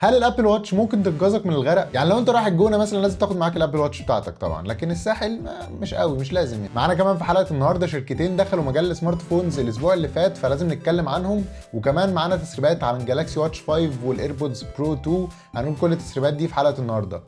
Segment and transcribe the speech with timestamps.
[0.00, 3.18] هل ال Apple Watch ممكن تنقذك من الغرق؟ يعني لو أنت رايح الجونة مثلا لازم
[3.18, 6.70] تاخد معاك ال Apple Watch بتاعتك طبعا، لكن الساحل ما- مش قوي مش لازم يعني.
[6.76, 10.72] معانا كمان في حلقة النهارده شركتين دخلوا مجال ال smart phones الأسبوع اللي فات فلازم
[10.72, 15.76] نتكلم عنهم، وكمان معانا تسريبات عن ال Galaxy Watch 5 وال AirPods Pro 2 هنقول
[15.80, 17.22] كل التسريبات دي في حلقة النهارده.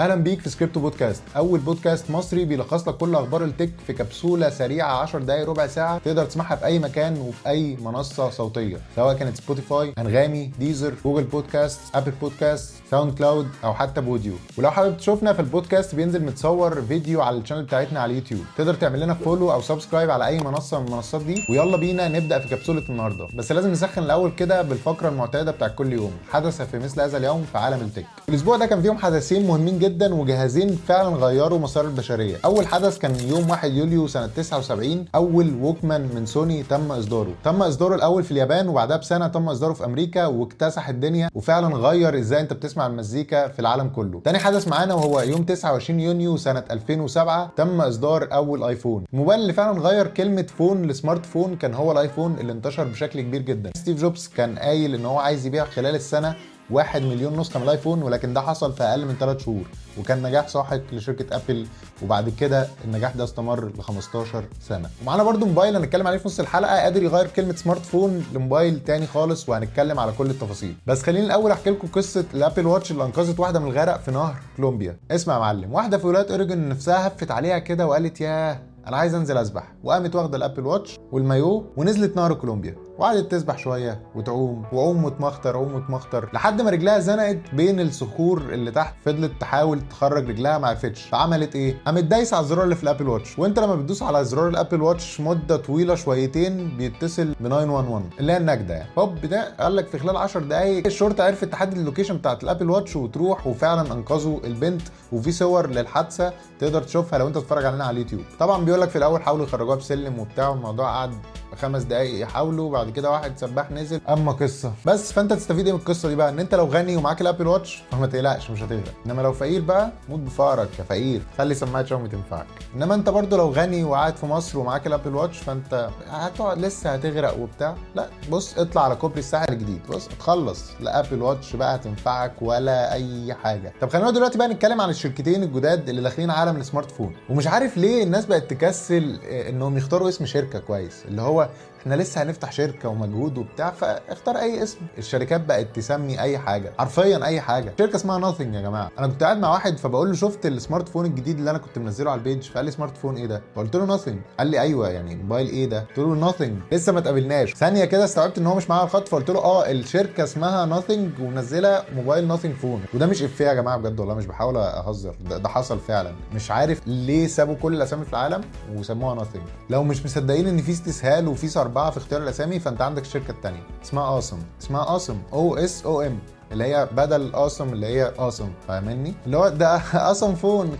[0.00, 3.92] أهلا بيك في سكريبتو بودكاست أول بودكاست مصري بيلخص لك كل أخبار ال tech في
[3.92, 8.76] كبسولة سريعة 10 دقائق ربع ساعة تقدر تسمعها في أي مكان وفي أي منصة صوتية
[8.96, 14.32] سواء كانت Spotify أنغامي Deezer Google Podcast Apple Podcast SoundCloud أو حتى Podeo.
[14.58, 18.40] ولو حابب تشوفنا في البودكاست بينزل متصور فيديو على ال channel بتاعتنا على اليوتيوب.
[18.56, 21.44] تقدر تعمل لنا follow أو subscribe على أي منصة من المنصات دي.
[21.50, 23.26] ويلا بينا نبدأ في كبسولة النهارده.
[23.34, 27.46] بس لازم نسخن الأول كده بالفقرة المعتادة بتاع كل يوم حدث في مثل هذا اليوم
[27.52, 28.06] في عالم ال tech.
[28.28, 32.36] الأسبوع ده كان فيهم حدثين مهمين جدا وجهازين فعلا غيروا مسار البشرية.
[32.44, 37.34] أول حدث كان يوم 1 يوليو سنة 79 أول Walkman من سوني تم إصداره.
[37.44, 42.18] تم إصداره الأول في اليابان وبعدها بسنة تم إصداره في أمريكا واكتسح الدنيا وفعلا غير.
[42.18, 46.64] إزاي أنت بتسمع المزيكا في العالم كله؟ تاني حدث معانا وهو يوم 29 يونيو سنة
[46.70, 49.04] 2007 تم إصدار أول آيفون.
[49.12, 53.20] الموبايل اللي فعلا غير كلمة phone ل smart phone كان هو الآيفون اللي انتشر بشكل
[53.20, 53.70] كبير جدا.
[53.76, 56.34] ستيف جوبز كان قايل إن هو عايز يبيع خلال السنة
[56.70, 59.64] واحد مليون نسخة من الآيفون ولكن ده حصل في أقل من 3 شهور
[59.98, 61.66] وكان نجاح ساحق لشركة أبل
[62.02, 64.88] وبعد كده النجاح ده استمر ل 15 سنة.
[65.02, 69.06] ومعانا برضو موبايل هنتكلم عليه في نص الحلقة قادر يغير كلمة smart phone لموبايل تاني
[69.06, 70.74] خالص وهنتكلم على كل التفاصيل.
[70.86, 74.10] بس خليني الأول أحكي لكم قصة ال Apple Watch اللي أنقذت واحدة من الغرق في
[74.10, 74.96] نهر كولومبيا.
[75.10, 79.14] اسمع يا معلم واحدة في ولاية أوريجون نفسها هفت عليها كده وقالت ياه أنا عايز
[79.14, 82.76] انزل اسبح وقامت واخده ال Apple Watch والمايو ونزلت نهر كولومبيا.
[82.98, 88.70] وقعدت تسبح شوية وتعوم وعوم وتمخطر عوم وتمخطر لحد ما رجلها زنقت بين الصخور اللي
[88.70, 88.94] تحت.
[89.04, 91.02] فضلت تحاول تخرج رجلها ما عرفتش.
[91.02, 93.38] فعملت إيه؟ قامت دايسة على الزرار اللي في ال Apple Watch.
[93.38, 98.32] وأنت لما بتدوس على زرار ال Apple Watch مدة طويلة شويتين بيتصل ب 911 اللي
[98.32, 98.90] هي النجدة يعني.
[98.98, 102.48] هوب ده قال لك في خلال 10 دقائق الشرطة عرفت تحدد ال location بتاعت ال
[102.48, 104.82] Apple Watch وتروح وفعلا أنقذوا البنت.
[105.12, 108.22] وفي صور للحادثة تقدر تشوفها لو أنت بتتفرج علينا على اليوتيوب.
[108.38, 111.14] طبعا بيقول لك في الأول حاولوا يخرجوها بسلم وبتاع والموضوع قعد
[111.56, 114.72] خمس دقايق يحاولوا وبعد كده واحد سباح نزل أما قصة.
[114.86, 117.46] بس فأنت تستفيد إيه من القصة دي بقى؟ إن أنت لو غني ومعاك ال Apple
[117.46, 118.94] Watch فما تقلقش مش هتغرق.
[119.06, 121.22] إنما لو فقير بقى موت بفقرك يا فقير.
[121.38, 122.46] خلي سماعة شاومي تنفعك.
[122.76, 126.90] إنما أنت برضو لو غني وقاعد في مصر ومعاك ال Apple Watch فأنت هتقعد لسه
[126.94, 127.74] هتغرق وبتاع.
[127.94, 129.80] لا بص اطلع على كوبري الساحل الجديد.
[129.88, 133.72] بص اتخلص لا Apple Watch بقى هتنفعك ولا أي حاجة.
[133.80, 137.46] طب خلينا دلوقتي بقى نتكلم عن الشركتين الجداد اللي داخلين عالم ال smart phone ومش
[137.46, 141.94] عارف ليه الناس بقت تكسل آه، إنهم يختاروا اسم شركة كويس اللي هو Кирова إحنا
[141.94, 144.78] لسه هنفتح شركة ومجهود وبتاع فاختار أي اسم.
[144.98, 147.72] الشركات بقت تسمي أي حاجة حرفيا أي حاجة.
[147.78, 148.90] شركة اسمها nothing يا جماعة.
[148.98, 151.78] أنا كنت قاعد مع واحد فبقول له شفت ال smart phone الجديد اللي أنا كنت
[151.78, 154.16] منزله على ال page فقال لي smart phone إيه ده؟ فقلت له nothing.
[154.38, 156.74] قال لي أيوه يعني موبايل إيه ده؟ قلت له nothing.
[156.74, 157.54] لسه ما اتقابلناش.
[157.54, 161.82] ثانية كده استوعبت إن هو مش معايا الخط فقلت له آه الشركة اسمها nothing ومنزله
[161.94, 165.14] موبايل Nothing Phone وده مش إفيه يا جماعة بجد والله مش بحاول أهزر.
[165.30, 166.12] ده, ده حصل فعلا.
[166.34, 168.40] مش عارف ليه سابوا كل الأسامي في العالم
[168.74, 169.40] وسموها nothing.
[169.70, 173.62] لو مش مصدقين إن في استسهال وفي سربعه في اختيار الأسامي فأنت عندك الشركة الثانية
[173.84, 174.38] اسمها OSOM.
[174.62, 175.18] اسمها OSOM.
[175.32, 176.18] O S O M.
[176.52, 178.50] اللي هي بدل awesome اللي هي OSOM.
[178.68, 179.76] فاهمني؟ اللي هو ده
[180.08, 180.78] OSOM phone.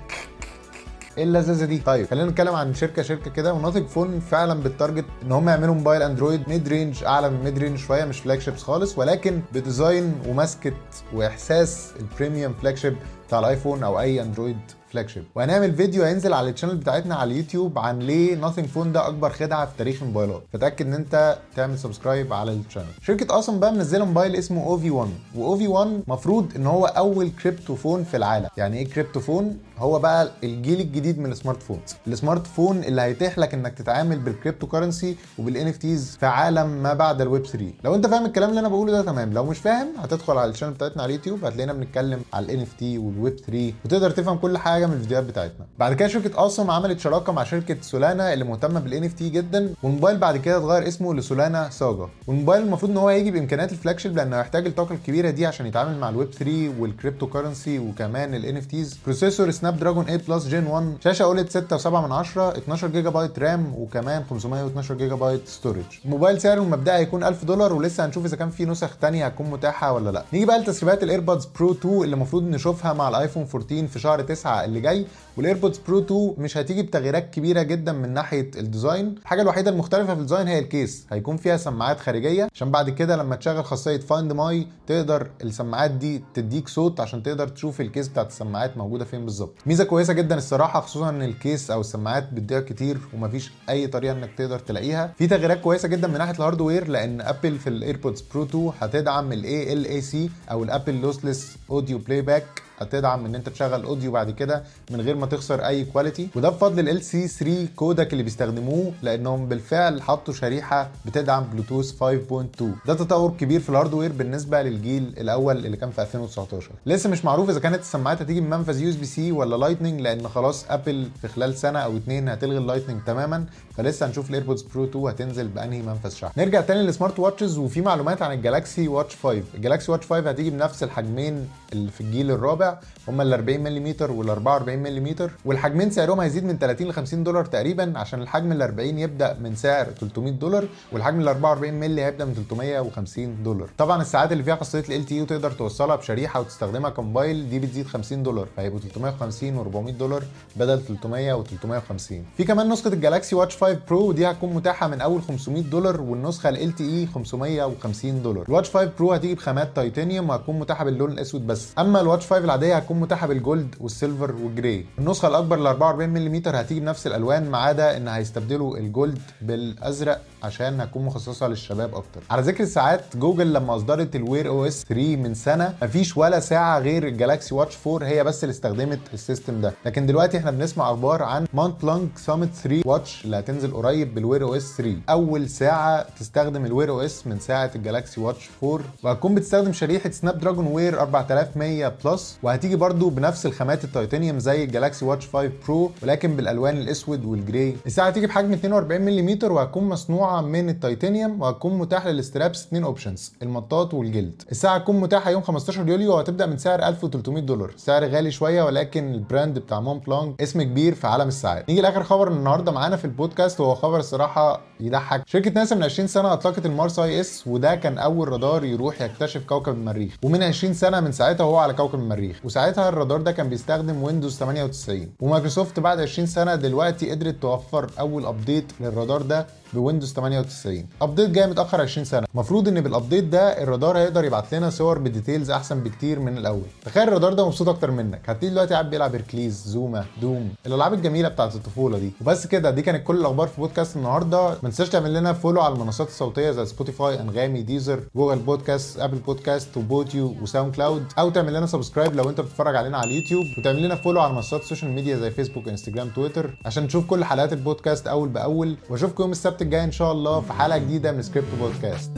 [1.18, 3.54] إيه اللذاذة دي؟ طيب خلينا نتكلم عن شركة شركة كده.
[3.54, 7.78] و Nothing Phone فعلا بال target إن هم يعملوا موبايل Android mid-range أعلى من mid-range
[7.78, 10.72] شوية مش flagships خالص ولكن ب design وماسكه
[11.12, 12.96] وإحساس ال premium flagship
[13.30, 14.56] بتاع الايفون أو اي Android
[14.92, 19.08] flagship وهنعمل فيديو هينزل على ال channel بتاعتنا على اليوتيوب عن ليه Nothing Phone ده
[19.08, 20.42] أكبر خدعة في تاريخ الموبايلات.
[20.52, 24.90] فتأكد إن أنت تعمل subscribe على ال channel شركة أصلا بقى منزلة موبايل اسمه OV1
[24.90, 28.48] و OV1 مفروض إن هو أول crypto phone في العالم.
[28.56, 32.84] يعني إيه crypto phone هو بقى الجيل الجديد من ال smart phones ال smart phone
[32.84, 37.46] اللي هيتيح لك إنك تتعامل بال crypto currency وبال NFTs في عالم ما بعد الويب
[37.46, 39.32] 3 لو أنت فاهم الكلام اللي أنا بقوله ده تمام.
[39.32, 42.72] لو مش فاهم هتدخل على ال channel بتاعتنا على اليوتيوب هتلاقينا بنتكلم على ال NFT
[42.72, 45.66] وال Web 3 وتقدر تفهم كل حاجة من الفيديوهات بتاعتنا.
[45.78, 50.18] بعد كده شركة OSOM عملت شراكة مع شركة Solana اللي مهتمة بال NFT جدا والموبايل
[50.18, 52.08] بعد كده اتغير اسمه ل Solana Saga.
[52.26, 55.98] والموبايل المفروض إن هو يجي بامكانيات ال flagship لأنه هيحتاج الطاقة الكبيرة دي عشان يتعامل
[55.98, 60.96] مع الويب 3 وال crypto currency وكمان ال NFTs processor Snapdragon 8 Plus Gen 1
[61.04, 66.40] شاشة OLED 6.7 من 10 12 جيجا بايت RAM وكمان 512 جيجا بايت storage الموبايل
[66.40, 70.10] سعره المبدئي هيكون 1000 دولار ولسه هنشوف إذا كان في نسخ تانية هتكون متاحة ولا
[70.10, 70.24] لأ.
[70.32, 74.20] نيجي بقى لتسريبات ال AirPods Pro 2 اللي المفروض نشوفها مع الايفون 14 في شهر
[74.22, 78.64] 9 اللي جاي وال AirPods Pro 2 مش هتيجي بتغييرات كبيرة جدا من ناحية ال
[78.64, 82.70] design الحاجة الوحيدة المختلفة في ال design هي ال case هيكون فيها سماعات خارجية عشان
[82.70, 87.80] بعد كده لما تشغل خاصية Find My تقدر السماعات دي تديك صوت عشان تقدر تشوف
[87.80, 89.54] ال case بتاعت السماعات موجودة فين بالظبط.
[89.66, 94.12] ميزة كويسة جدا الصراحة خصوصا إن ال case أو السماعات بتضيع كتير ومفيش أي طريقة
[94.12, 95.12] إنك تقدر تلاقيها.
[95.18, 98.72] في تغييرات كويسة جدا من ناحية ال hardware لأن ابل في ال AirPods Pro 2
[98.80, 104.30] هتدعم ال ALAC أو ال Apple lossless audio playback هتدعم ان انت تشغل audio بعد
[104.30, 110.02] كده من غير ما تخسر اي quality وده بفضل LC3 codec اللي بيستخدموه لانهم بالفعل
[110.02, 115.76] حطوا شريحة بتدعم بلوتوث 5.2 ده تطور كبير في ال hardware بالنسبة للجيل الأول اللي
[115.76, 120.00] كان في 2019 لسه مش معروف إذا كانت السماعات هتيجي من منفذ USB-C ولا Lightning
[120.00, 123.44] لأن خلاص ابل في خلال سنة أو اتنين هتلغي ال Lightning تماما.
[123.76, 126.40] فلسه هنشوف ال AirPods Pro 2 هتنزل بأنهي منفذ شحن.
[126.40, 130.06] نرجع تاني لل smart watches وفي معلومات عن ال Galaxy Watch 5 ال Galaxy Watch
[130.06, 132.69] 5 هتيجي بنفس الحجمين اللي في الجيل الرابع.
[133.08, 135.14] هما ال 40 ملم وال 44 ملم
[135.44, 139.54] والحجمين سعرهم هيزيد من 30 ل 50 دولار تقريبا عشان الحجم ال 40 يبدأ من
[139.56, 143.68] سعر 300 دولار والحجم ال 44 مللي هيبدأ من 350 دولار.
[143.78, 148.22] طبعا الساعات اللي فيها خاصيه ال LTE وتقدر توصلها بشريحة وتستخدمها كموبايل دي بتزيد 50
[148.22, 150.22] دولار فهيبقوا 350 و400 دولار
[150.56, 155.00] بدل 300 و350 في كمان نسخة ال Galaxy Watch 5 Pro ودي هتكون متاحة من
[155.00, 158.44] أول 500 دولار والنسخة ال LTE 550 دولار.
[158.48, 161.72] ال Watch 5 Pro هتيجي بخامات تيتانيوم وهتكون متاحة باللون الأسود بس.
[161.78, 164.84] أما ال Watch 5 العاديه هتكون متاحة بال gold وال silver وال gray.
[164.98, 170.20] النسخة الأكبر ال 44 ملم هتيجي بنفس الألوان ما عدا إن هيستبدلوا ال gold بالأزرق
[170.42, 172.20] عشان هتكون مخصصة للشباب أكتر.
[172.30, 176.78] على ذكر الساعات جوجل لما أصدرت ال Wear OS 3 من سنة مفيش ولا ساعة
[176.78, 179.72] غير ال Galaxy Watch 4 هي بس اللي استخدمت ال system ده.
[179.86, 184.54] لكن دلوقتي إحنا بنسمع أخبار عن Montblanc Summit 3 watch اللي هتنزل قريب بال Wear
[184.56, 189.34] OS 3 أول ساعة تستخدم ال Wear OS من ساعة ال Galaxy Watch 4 وهتكون
[189.34, 195.26] بتستخدم شريحة Snapdragon Wear 4100 Plus وهتيجي برضو بنفس الخامات التيتانيوم زي ال Galaxy Watch
[195.26, 200.68] 5 Pro ولكن بالألوان الأسود وال gray الساعة هتيجي بحجم 42 ملم وهتكون مصنوعة من
[200.68, 204.42] التيتانيوم وهتكون متاح لل straps اثنين options المطاط والجلد.
[204.50, 207.72] الساعة هتكون متاحة يوم 15 يوليو وهتبدأ من سعر 1300 دولار.
[207.76, 212.02] سعر غالي شوية ولكن ال brand بتاع Montblanc اسم كبير في عالم الساعات نيجي لآخر
[212.02, 215.22] خبر النهارده معانا في البودكاست وهو خبر الصراحه يضحك.
[215.26, 219.72] شركة ناسا من 20 سنة أطلقت ال MARSIS وده كان أول رادار يروح يكتشف كوكب
[219.74, 220.16] المريخ.
[220.22, 222.29] ومن 20 سنة من ساعتها وهو على كوكب المريخ.
[222.44, 228.26] وساعتها الرادار ده كان بيستخدم Windows 98 ومايكروسوفت بعد 20 سنة دلوقتي قدرت توفر أول
[228.26, 232.26] update للرادار ده ب Windows 98 update جاي متأخر 20 سنة.
[232.34, 236.38] المفروض إن بال update ده الرادار هيقدر يبعت لنا صور ب details أحسن بكتير من
[236.38, 236.62] الأول.
[236.84, 238.20] تخيل الرادار ده مبسوط أكتر منك.
[238.30, 242.10] هتلاقيه دلوقتي قاعد بيلعب Hercules Zuma Doom الألعاب الجميلة بتاعت الطفولة دي.
[242.20, 244.48] وبس كده دي كانت كل الأخبار في بودكاست النهارده.
[244.48, 249.18] ما تنساش تعمل لنا follow على المنصات الصوتية زي Spotify أنغامي Deezer Google Podcasts Apple
[249.18, 253.44] Podcasts و Podeo و SoundCloud أو تعمل لنا subscribe لو أنت بتتفرج علينا على اليوتيوب.
[253.58, 257.24] وتعمل لنا follow على منصات ال social media زي فيسبوك انستجرام تويتر عشان تشوف كل
[257.24, 258.76] حلقات البودكاست أول بأول.
[258.90, 262.10] وأشوفكم يوم السبت الجاي إن شاء الله في حلقة جديدة من سكريبت بودكاست